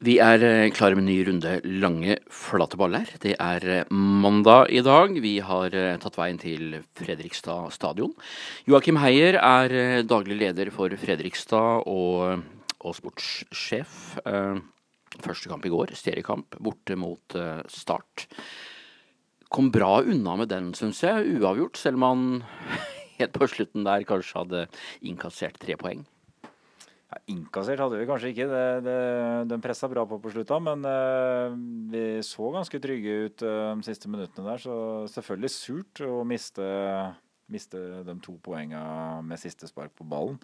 [0.00, 1.50] Vi er eh, klare med en ny runde
[1.82, 3.04] lange, flate baller.
[3.20, 5.12] Det er eh, mandag i dag.
[5.20, 8.14] Vi har eh, tatt veien til Fredrikstad stadion.
[8.64, 9.74] Joakim Heier er
[10.08, 12.46] daglig leder for Fredrikstad og,
[12.80, 13.98] og sportssjef.
[15.20, 17.36] Første kamp i går, seriekamp, borte mot
[17.68, 18.24] Start.
[19.52, 21.36] Kom bra unna med den, syns jeg.
[21.42, 22.24] Uavgjort, selv om han
[23.20, 24.64] helt på slutten der kanskje hadde
[25.04, 26.06] innkassert tre poeng.
[27.10, 28.46] Ja, innkassert hadde vi kanskje ikke.
[28.50, 28.98] Det, det,
[29.50, 31.56] den pressa bra på på slutta, men uh,
[31.90, 34.62] vi så ganske trygge ut uh, de siste minuttene der.
[34.62, 34.76] Så
[35.16, 36.68] selvfølgelig surt å miste,
[37.50, 40.38] miste de to poengene med siste spark på ballen.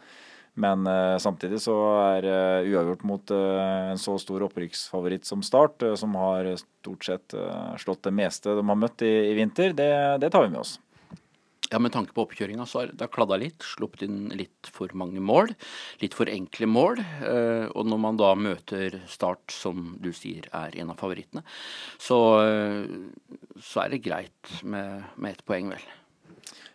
[0.56, 1.74] Men uh, samtidig så
[2.16, 7.34] er uh, uavgjort mot uh, en så stor opprykksfavoritt som Start, som har stort sett
[7.82, 9.90] slått det meste de har møtt i, i vinter, det,
[10.22, 10.76] det, tar vi med oss.
[11.70, 13.64] Ja, Med tanke på oppkjøringa så har det kladda litt.
[13.74, 15.50] Sluppet inn litt for mange mål.
[16.02, 17.02] Litt for enkle mål.
[17.02, 21.42] Eh, og når man da møter Start, som du sier er en av favorittene,
[21.98, 25.82] så, eh, så er det greit med, med ett poeng, vel.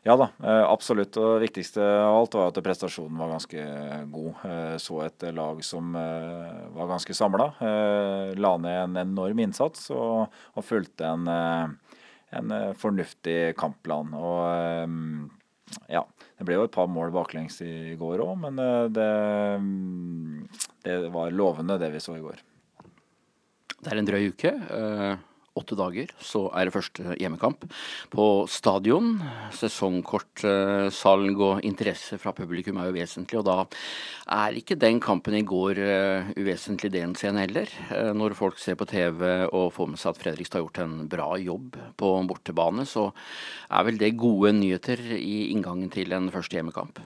[0.04, 1.16] Ja da, eh, absolutt.
[1.22, 3.66] Og det viktigste av alt var at prestasjonen var ganske
[4.12, 4.44] god.
[4.82, 7.54] Så et lag som var ganske samla.
[8.36, 11.78] La ned en enorm innsats og, og fulgte en
[12.38, 14.14] en eh, fornuftig kampplan.
[14.18, 15.30] Og ehm,
[15.92, 16.04] ja,
[16.38, 19.10] det ble jo et par mål baklengs i går òg, men eh, det,
[19.64, 20.40] mm,
[20.88, 22.42] det, var lovende det vi så i går.
[23.82, 24.54] Det er en drøy uke.
[24.78, 25.14] Eh,
[25.60, 27.66] åtte dager så er det første hjemmekamp
[28.14, 29.18] på stadion.
[29.56, 33.58] Sesongkortsalg og interesse fra publikum er jo vesentlig, og da
[34.32, 37.72] er ikke den kampen i går uh, uvesentlig det en ser heller.
[37.92, 41.00] Uh, når folk ser på TV og får med seg at Fredrikstad har gjort en
[41.12, 43.10] bra jobb på bortebane, så
[43.72, 47.04] er vel det gode nyheter i inngangen til en første hjemmekamp.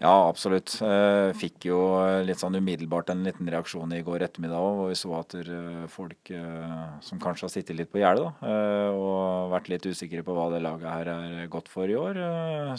[0.00, 0.78] Ja, absolutt.
[0.80, 1.78] Eh, fikk jo
[2.24, 5.82] litt sånn umiddelbart en liten reaksjon i går ettermiddag òg, hvor vi så at eh,
[5.92, 8.30] folk eh, som kanskje har sittet litt på gjerdet
[8.96, 12.16] og vært litt usikre på hva det laget her er godt for i år,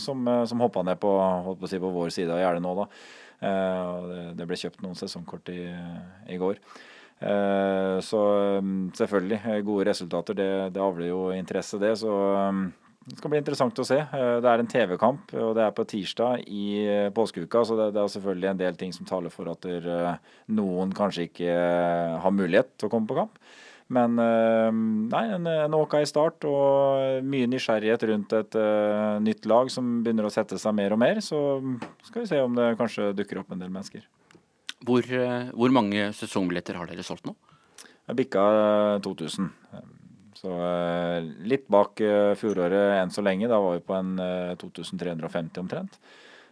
[0.01, 1.13] som, som hoppa ned på,
[1.61, 2.87] på, si, på, vår side av gjerdet nå, da.
[4.37, 5.61] Det ble kjøpt noen sesongkort i,
[6.29, 6.57] i går.
[8.01, 8.21] Så
[8.65, 11.93] mm, selvfølgelig, gode resultater, det, det avler jo interesse, det.
[12.01, 12.65] Så mm,
[13.01, 13.97] det skal bli interessant å se.
[13.97, 17.63] Eh, det er en TV-kamp, og det er på tirsdag i eh, påskeuka.
[17.65, 20.13] Så det, er selvfølgelig en del ting som taler for at eh,
[20.53, 21.55] noen kanskje ikke
[22.21, 23.41] har mulighet til å komme på kamp.
[23.91, 29.97] Men nei, en, en OK start og mye nysgjerrighet rundt et uh, nytt lag som
[29.99, 31.19] begynner å sette seg mer og mer.
[31.19, 31.35] Så
[32.07, 34.05] skal vi se om det kanskje dukker opp en del mennesker.
[34.87, 35.11] Hvor,
[35.51, 37.35] hvor mange sesongbilletter har dere solgt nå?
[38.07, 38.45] Jeg bikka
[39.03, 39.51] 2000.
[40.41, 43.49] Så eh, litt bak eh, fjoråret enn så lenge.
[43.51, 44.15] Da var vi på en
[44.61, 46.03] 2350 eh, omtrent.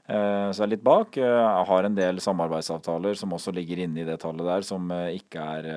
[0.09, 0.15] Så
[0.57, 1.19] jeg er litt bak.
[1.21, 5.43] Jeg har en del samarbeidsavtaler som også ligger inne i det tallet der, som ikke
[5.59, 5.67] er,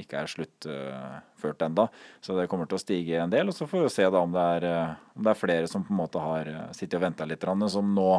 [0.00, 1.84] ikke er sluttført enda.
[2.24, 3.52] Så det kommer til å stige en del.
[3.52, 5.92] Og så får vi se da om det er, om det er flere som på
[5.92, 8.10] en måte har sittet og venta litt, som nå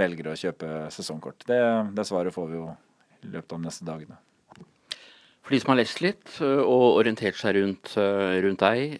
[0.00, 1.44] velger å kjøpe sesongkort.
[1.52, 2.70] Det, det svaret får vi jo
[3.20, 4.22] i løpet av de neste dagene.
[5.42, 8.92] For de som har lest litt og orientert seg rundt, rundt deg,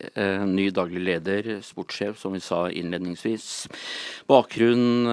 [0.51, 3.47] ny daglig leder, sportssjef, som vi sa innledningsvis.
[4.27, 5.07] Bakgrunn,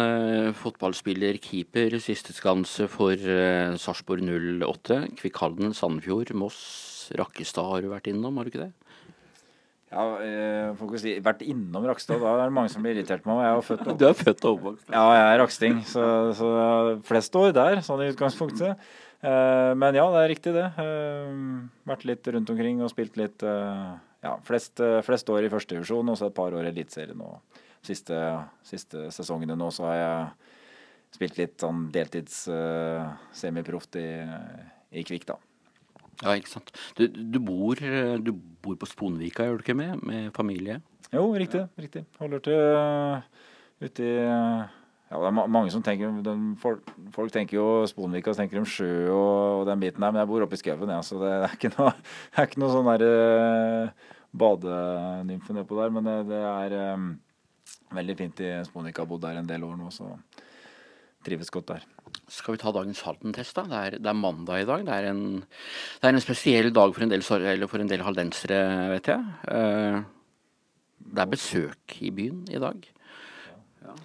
[0.57, 3.13] fotballspiller, keeper, siste skanse for
[3.77, 5.03] Sarpsborg 08.
[5.21, 6.59] Kvikkhalden, Sandefjord, Moss,
[7.13, 8.73] Rakkestad har du vært innom, har du ikke det?
[9.89, 10.03] Ja,
[10.77, 12.19] får ikke si vært innom Rakstad.
[12.21, 13.47] Da er det mange som blir irritert på meg.
[13.47, 14.83] Jeg er født og Du er født og oppvokst?
[14.93, 15.79] Ja, jeg er raksting.
[15.89, 16.03] Så,
[16.37, 16.49] så
[17.09, 18.83] flest år der, sånn i utgangspunktet.
[19.19, 20.67] Eh, men ja, det er riktig det.
[20.79, 21.31] Eh,
[21.89, 23.89] vært litt rundt omkring og spilt litt eh,
[24.23, 27.19] ja, flest, flest år i førstedivisjon og så et par år i Eliteserien.
[27.23, 28.15] Og siste,
[28.67, 30.23] siste sesongene nå så har jeg
[31.15, 34.09] spilt litt sånn deltids uh, semiproft i,
[34.93, 35.37] i Kvikk, da.
[36.19, 36.69] Ja, ikke sant.
[36.99, 40.03] Du, du, bor, du bor, på Sponvika, gjør du ikke med?
[40.05, 40.77] Med familie?
[41.09, 41.63] Jo, riktig.
[41.79, 42.03] riktig.
[42.19, 43.47] Holder til uh,
[43.81, 44.78] ute i uh,
[45.09, 48.69] ja, det er mange som tenker de, folk, folk, tenker jo Sponvika, så tenker de
[48.69, 51.31] sjø og, og, den biten der, men jeg bor oppe i skauen, ja, så det
[51.33, 51.95] er ikke noe,
[52.29, 55.95] det er ikke noe sånn der uh, badenymfe nedpå der.
[55.95, 57.07] Men det, det er um,
[57.97, 59.01] veldig fint i Sponvika.
[59.01, 60.11] Har Bodd der en del år nå, så
[61.25, 61.89] trives godt der.
[62.29, 63.65] Skal vi ta dagens Halden-test, da?
[63.65, 64.85] Det er, det er, mandag i dag.
[64.85, 68.61] Det er, en, det er en spesiell dag for en del, for en del haldensere,
[68.93, 69.25] vet jeg.
[69.49, 70.05] Uh,
[71.09, 72.85] det er besøk i byen i dag.
[73.81, 73.97] Ja,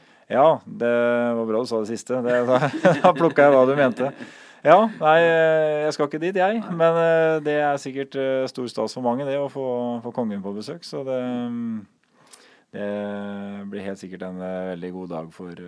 [0.65, 0.95] det
[1.37, 2.23] var bra du sa det siste.
[2.25, 2.59] Det, da
[3.03, 4.13] da plukka jeg hva du mente.
[4.65, 5.19] Ja, nei,
[5.85, 6.63] jeg skal ikke dit, jeg.
[6.73, 9.67] Men eh, det er sikkert eh, stor stas for mange, det å få,
[10.01, 10.87] få kongen på besøk.
[10.89, 11.19] Så det,
[12.73, 12.87] det
[13.69, 15.61] blir helt sikkert en veldig god dag for,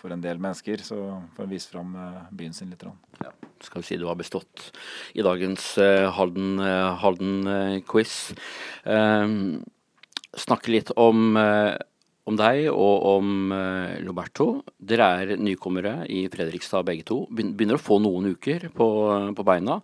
[0.00, 0.82] for en del mennesker.
[0.82, 0.98] Så
[1.36, 1.94] får en vise fram
[2.34, 2.82] byen sin litt.
[3.22, 3.30] Ja,
[3.62, 4.72] skal vi si du har bestått
[5.14, 5.76] i dagens
[6.18, 8.16] Halden-quiz.
[8.82, 9.62] Halden,
[10.42, 11.36] snakke litt om
[12.28, 14.48] om deg og om uh, Loberto.
[14.78, 17.22] Dere er nykommere i Fredrikstad begge to.
[17.32, 18.88] Begynner å få noen uker på,
[19.34, 19.80] på beina.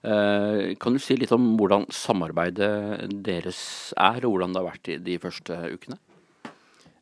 [0.00, 4.94] Uh, kan du si litt om hvordan samarbeidet deres er, og hvordan det har vært
[5.04, 6.00] de første ukene?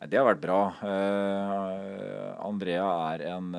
[0.01, 0.61] Det har vært bra.
[0.81, 3.51] Uh, Andrea er en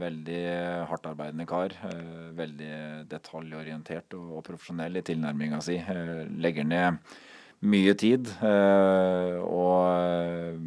[0.00, 0.44] veldig
[0.88, 1.74] hardtarbeidende kar.
[2.38, 2.74] veldig
[3.10, 5.76] detaljorientert og, og profesjonell i tilnærminga si.
[6.40, 7.18] legger ned
[7.60, 8.30] mye tid.
[8.40, 10.58] Eh, og eh,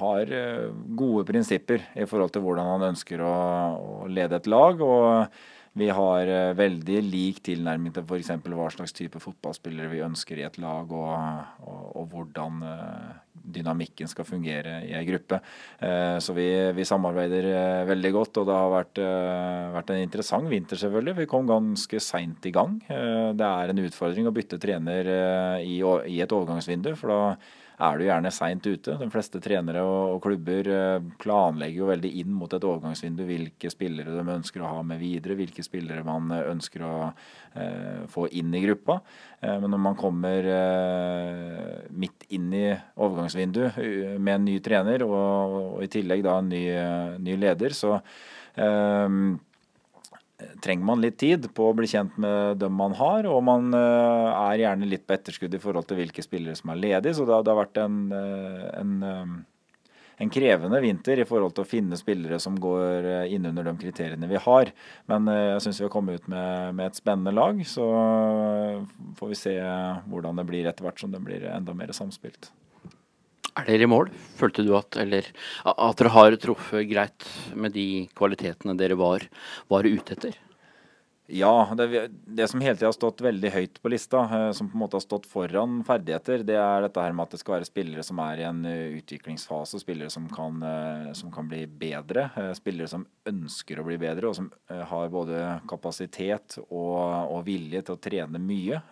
[0.00, 0.68] har eh,
[0.98, 3.34] gode prinsipper i forhold til hvordan han ønsker å,
[4.02, 4.80] å lede et lag.
[4.82, 5.42] og
[5.72, 8.28] vi har veldig lik tilnærming til f.eks.
[8.44, 12.58] hva slags type fotballspillere vi ønsker i et lag, og, og, og hvordan
[13.42, 15.40] dynamikken skal fungere i ei gruppe.
[15.82, 16.46] Eh, så vi,
[16.76, 21.16] vi, samarbeider eh, veldig godt, og det har vært, eh, vært en interessant vinter, selvfølgelig.
[21.22, 22.78] Vi kom ganske seint i gang.
[22.88, 25.08] Det er en utfordring å bytte trener
[25.62, 27.20] i, i et overgangsvindu, for da
[27.80, 28.94] er du gjerne seint ute.
[29.00, 34.14] De fleste trenere og, klubber eh, planlegger jo veldig inn mot et overgangsvindu hvilke spillere
[34.14, 38.54] de ønsker å ha med videre, hvilke spillere man eh, ønsker å eh, få inn
[38.54, 39.00] i gruppa.
[39.42, 40.44] Men når man kommer
[41.98, 43.80] midt inn i overgangsvinduet
[44.22, 46.60] med en ny trener, og, i tillegg da en ny,
[47.18, 47.96] ny leder, så
[50.62, 54.28] trenger man litt tid på å bli kjent med dem man har, og man eh,
[54.32, 57.16] er gjerne litt på etterskudd i forhold til hvilke spillere som er ledige.
[57.18, 59.82] Så det, har vært en, eh, en, eh,
[60.22, 64.30] en, krevende vinter i forhold til å finne spillere som går inn under de kriteriene
[64.30, 64.72] vi har.
[65.10, 67.58] Men jeg syns vi har kommet ut med, med, et spennende lag.
[67.66, 67.86] Så
[69.18, 69.56] får vi se
[70.12, 72.52] hvordan det blir etter hvert som det blir enda mer samspilt.
[73.52, 74.08] Er dere i mål?
[74.38, 75.26] Følte du at, eller,
[75.68, 79.26] at dere har truffet greit med de kvalitetene dere var,
[79.72, 80.38] var ute etter?
[81.32, 84.76] Ja, det, det, som hele tida har stått veldig høyt på lista, eh, som på
[84.76, 87.68] en måte har stått foran ferdigheter, det er dette her med at det skal være
[87.68, 92.26] spillere som er i en eh, utviklingsfase, spillere som kan, eh, som kan bli bedre.
[92.58, 95.40] Spillere som ønsker å bli bedre, og som har både
[95.70, 97.00] kapasitet og,
[97.32, 98.82] og vilje til å trene mye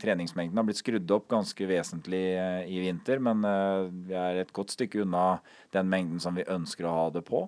[0.00, 4.52] treningsmengden har blitt skrudd opp ganske vesentlig eh, i vinter, men eh, vi er et
[4.56, 5.38] godt stykke unna
[5.76, 7.46] den mengden som vi ønsker å ha det på.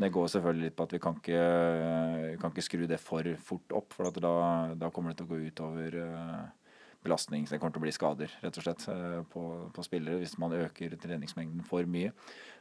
[0.00, 3.26] Det går selvfølgelig litt på at vi kan ikke, eh, kan ikke skru det for
[3.44, 4.34] fort opp, for da,
[4.78, 5.98] da, kommer det til å gå utover
[7.04, 7.46] belastning.
[7.48, 8.86] Det kommer til å bli skader rett og slett
[9.32, 9.42] på,
[9.74, 12.12] på spillere hvis man øker treningsmengden for mye.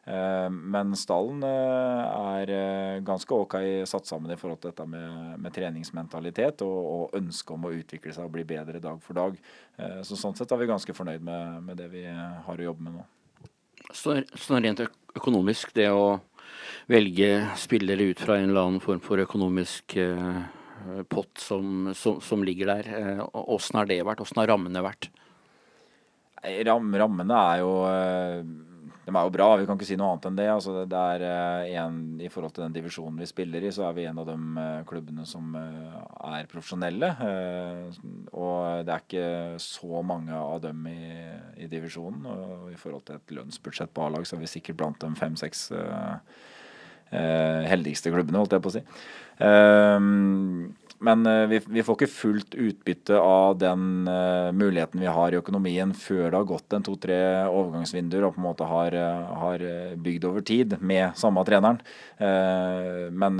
[0.09, 2.03] Eh, men stallen eh,
[2.39, 3.55] er eh, ganske ok
[3.89, 8.15] satt sammen i forhold til dette med, med treningsmentalitet og, og ønske om å utvikle
[8.15, 9.37] seg og bli bedre dag for dag.
[10.03, 12.97] Så Sånn sett er vi ganske fornøyd med, med det vi har å jobbe med
[12.97, 13.05] nå.
[13.95, 14.81] Så, så rent
[15.17, 16.19] økonomisk, det å
[16.89, 20.41] velge spillere ut fra en eller annen form for økonomisk eh,
[21.11, 24.23] pott som, som, som, ligger der, åssen har det vært?
[24.25, 25.09] Åssen har rammene vært?
[26.67, 28.43] Ram, rammene er jo eh,
[29.09, 30.47] de er jo bra, vi kan ikke si noe annet enn det.
[30.53, 33.95] Altså, det er eh, en, I forhold til den divisjonen vi spiller i, så er
[33.97, 35.97] vi en av de eh, klubbene som eh,
[36.29, 37.09] er profesjonelle.
[38.37, 39.31] Og det er ikke
[39.63, 40.99] så mange av dem i,
[41.63, 42.27] i divisjonen.
[42.29, 45.69] Og i forhold til et lønnsbudsjett på A-lag, så er vi sikkert blant de fem-seks
[47.11, 48.83] heldigste klubbene, holdt jeg på å si.
[50.99, 55.39] Men uh, vi, vi, får ikke fullt utbytte av den uh, muligheten vi har i
[55.39, 58.97] økonomien før det har gått en to-tre overgangsvinduer og på en måte har,
[59.43, 59.63] har
[59.95, 61.79] bygd over tid med samme treneren.
[62.19, 63.39] men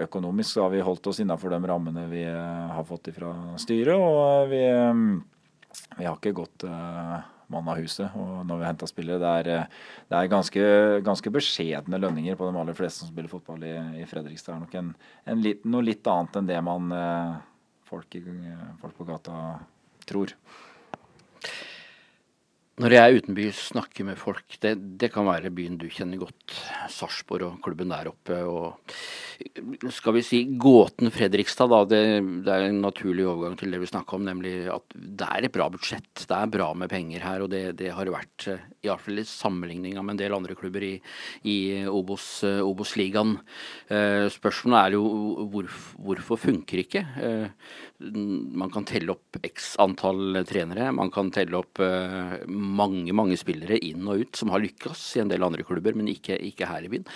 [0.00, 4.62] økonomisk har vi holdt oss innafor de rammene vi har fått fra styret, og vi,
[5.98, 6.66] vi har ikke gått
[7.52, 8.16] mann av huset.
[8.18, 10.66] Og når vi henter spillere, det er, eh, det er ganske,
[11.06, 14.54] ganske, beskjedne lønninger på de aller fleste som spiller fotball i, i Fredrikstad.
[14.54, 14.92] Det er nok en,
[15.32, 17.40] en litt, noe litt annet enn det man eh,
[17.92, 18.18] folk,
[18.82, 19.38] folk på gata
[20.08, 20.34] tror.
[22.80, 26.54] Når jeg er utenbys, snakker med folk, det, det, kan være byen du kjenner godt,
[26.90, 28.38] Sarpsborg og klubben der oppe.
[28.48, 28.96] og
[29.92, 31.84] Skal vi si gåten Fredrikstad, da.
[31.88, 32.02] Det,
[32.46, 35.54] det, er en naturlig overgang til det vi snakka om, nemlig at det er et
[35.54, 36.26] bra budsjett.
[36.26, 38.32] Det er bra med penger her, og det, det har det vært.
[38.32, 40.94] hvert Iallfall i sammenligninga med en del andre klubber i,
[41.46, 43.36] i Obos-ligaen.
[43.36, 45.70] Obos eh, spørsmålet er jo hvor,
[46.02, 47.04] hvorfor funker ikke?
[47.22, 47.46] Eh,
[48.02, 50.90] man kan telle opp x antall trenere.
[50.94, 55.24] Man kan telle opp eh, mange mange spillere inn og ut som har lykkes i
[55.24, 57.08] en del andre klubber, men ikke, ikke her i byen.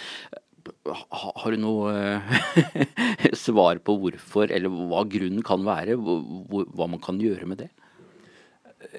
[0.93, 5.97] Har du noe eh, svar på hvorfor, eller hva grunnen kan være?
[5.97, 7.71] Hva man kan gjøre med det?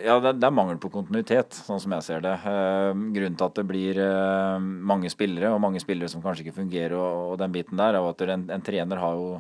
[0.03, 2.34] Ja, det, er mangel på kontinuitet, sånn som jeg ser det.
[2.50, 4.58] Eh, grunnen til at det blir eh,
[4.91, 8.25] mange spillere, og mange spillere som kanskje ikke fungerer, og, den biten der, er at
[8.27, 9.39] en, en trener har jo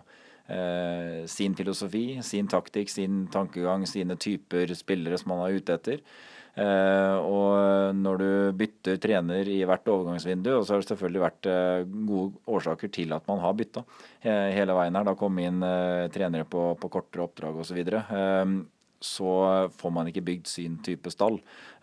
[1.27, 5.97] sin filosofi, sin taktikk, sin tankegang, sine typer spillere som man er ute etter.
[6.57, 11.49] Eh, og når du bytter trener i hvert overgangsvindu, og så har det selvfølgelig vært
[11.51, 13.83] eh, gode årsaker til at man har bytta
[14.25, 15.05] hele veien her.
[15.05, 17.83] Da kom inn eh, trenere på, på kortere oppdrag osv.
[18.99, 19.29] Så,
[19.77, 21.37] får man ikke bygd sin type stall.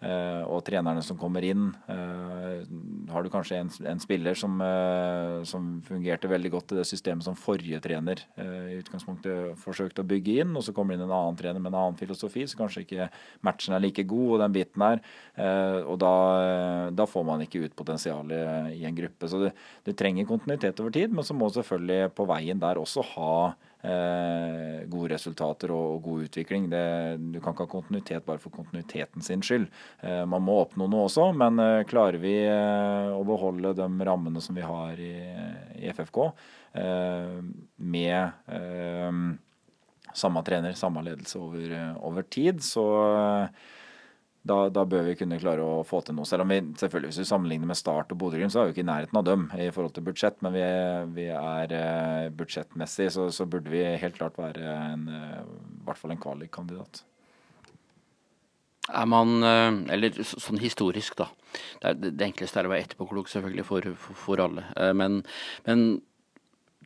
[0.05, 2.65] Eh, og trenerne som kommer inn eh,
[3.09, 7.25] Har du kanskje en, en spiller som, eh, som, fungerte veldig godt i det systemet
[7.25, 11.15] som forrige trener i utgangspunktet forsøkte å bygge inn, og så kommer det inn en
[11.17, 13.09] annen trener med en annen filosofi, så kanskje ikke
[13.47, 15.03] matchen er like god, og den biten her.
[15.85, 16.15] Og da,
[16.95, 19.29] da får man ikke ut potensialet i en gruppe.
[19.31, 19.53] Så det,
[19.87, 23.35] du trenger kontinuitet over tid, men så må selvfølgelig på veien der også ha
[23.85, 26.69] eh, gode resultater og, og god utvikling.
[26.73, 26.85] Det,
[27.35, 29.69] du kan ikke ha kontinuitet bare for kontinuiteten sin skyld.
[30.03, 34.43] Eh, man må oppnå noe også, men eh, klarer vi eh, å beholde de rammene
[34.45, 35.15] som vi har i,
[35.81, 36.21] i FFK,
[36.81, 37.39] eh,
[37.77, 39.23] med eh,
[40.15, 42.85] samme trener, samme ledelse over, over tid, så
[44.45, 46.29] da, da, bør vi kunne klare å få til noe.
[46.29, 48.85] Selv om vi selvfølgelig hvis vi sammenligner med Start og Bodø-Glimt, så er vi ikke
[48.85, 50.37] i nærheten av dem i forhold til budsjett.
[50.45, 50.67] Men vi,
[51.17, 56.01] vi er eh, budsjettmessig, så, så, burde vi helt klart være en, eh, i hvert
[56.01, 57.01] fall en kvalikkandidat.
[58.93, 61.31] Er man eh, Eller sånn historisk, da.
[61.81, 64.67] Det, er, enkleste er å være etterpåklok, selvfølgelig, for, for, for alle.
[64.93, 65.23] Men,
[65.65, 65.87] men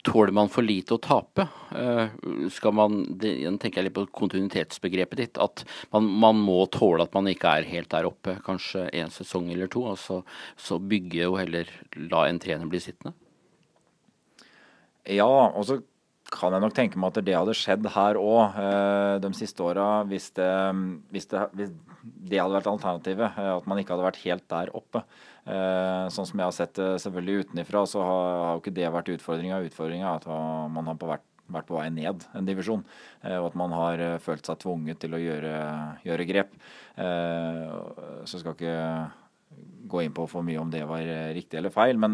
[0.08, 1.46] tåler man for lite å tape?
[1.76, 2.16] Eh,
[2.54, 7.14] skal man, det, tenker jeg litt på kontinuitetsbegrepet ditt, at man, man, må tåle at
[7.16, 10.22] man ikke er helt der oppe kanskje en sesong eller to, og så,
[10.56, 11.70] så bygge og heller
[12.08, 13.14] la en trener bli sittende?
[15.08, 15.80] Ja, og så
[16.38, 20.04] kan jeg nok tenke meg at det hadde skjedd her òg eh, de siste åra,
[20.08, 20.30] hvis,
[21.12, 21.26] hvis,
[21.58, 21.72] hvis,
[22.28, 23.38] det hadde vært alternativet.
[23.40, 25.02] Eh, at man ikke hadde vært helt der oppe.
[25.48, 28.92] Eh, sånn som jeg har sett det selvfølgelig utenifra, så har, har jo ikke det
[28.94, 29.62] vært utfordringa.
[29.66, 30.28] Utfordringa er at
[30.76, 32.86] man har vært, vært, på vei ned en divisjon.
[33.34, 35.54] Og at man har følt seg tvunget til å gjøre,
[36.06, 36.56] gjøre grep.
[38.28, 38.76] Så skal ikke
[39.88, 41.02] gå inn på for mye om det var
[41.34, 41.96] riktig eller feil.
[41.98, 42.12] men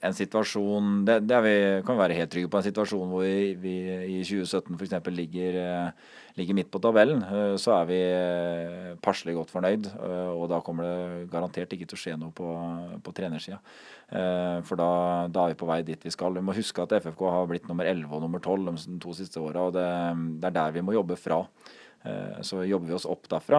[0.00, 1.54] en situasjon Det, det vi,
[1.84, 2.60] kan vi være helt trygge på.
[2.60, 3.74] En situasjon hvor vi, vi
[4.16, 4.96] i 2017 f.eks.
[5.10, 9.90] Ligger, eh, ligger midt på tabellen, eh, så er vi eh, passelig godt fornøyd.
[10.36, 12.48] Og da kommer det garantert ikke til å skje noe på,
[13.04, 13.60] på trenersida.
[14.10, 14.88] For da,
[15.30, 16.34] da, er vi på vei dit vi skal.
[16.34, 19.42] Vi må huske at FFK har blitt nummer 11 og nummer 12 de to siste
[19.42, 19.68] åra.
[19.68, 19.86] Og det,
[20.40, 21.44] det er der vi må jobbe fra.
[22.42, 23.58] Så jobber vi oss opp derfra,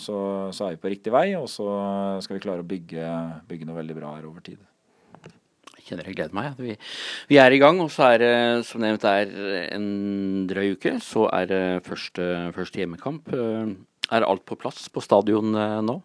[0.00, 0.16] så,
[0.48, 1.26] så, er vi på riktig vei.
[1.36, 1.68] Og så
[2.24, 3.10] skal vi klare å bygge,
[3.50, 4.62] bygge noe veldig bra her over tid
[5.84, 6.54] kjenner jeg gleder meg.
[6.58, 6.76] Vi,
[7.30, 8.34] vi, er i gang, og så er det
[8.68, 9.30] som nevnt er
[9.74, 10.96] en drøy uke.
[11.04, 13.30] Så er det første, første hjemmekamp.
[14.12, 16.00] Er alt på plass på stadion eh, nå?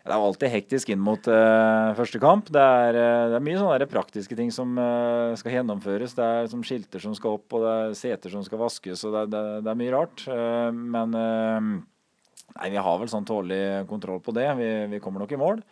[0.00, 2.48] Det er alltid hektisk inn mot uh, første kamp.
[2.50, 6.16] Det er, uh, det er mye sånne praktiske ting som uh, skal gjennomføres.
[6.16, 9.14] Det er som skilter som skal opp, og det er seter som skal vaskes, og
[9.14, 10.24] det, det, det er mye rart.
[10.72, 14.48] men nei, vi har vel sånn tålelig kontroll på det.
[14.58, 15.62] Vi, vi kommer nok i mål.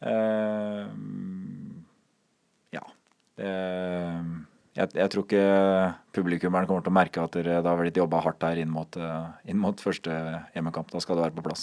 [0.00, 0.88] Uh,
[3.38, 4.22] det,
[4.74, 5.44] jeg, jeg, tror ikke
[6.16, 8.98] publikummeren kommer til å merke at det, har blitt jobba hardt her inn mot,
[9.46, 10.16] inn mot første
[10.56, 10.90] hjemmekamp.
[10.90, 11.62] Da skal det være på plass.